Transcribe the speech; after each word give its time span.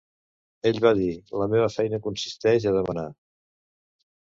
Ell 0.69 0.79
va 0.85 0.93
dir: 0.99 1.09
La 1.41 1.49
meva 1.51 1.69
feina 1.75 2.01
consisteix 2.07 2.67
a 2.67 2.75
demanar. 2.81 3.07